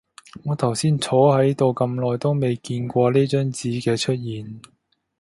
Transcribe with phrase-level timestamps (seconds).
[0.45, 4.59] 我頭先坐喺度咁耐都未見過呢張紙嘅出現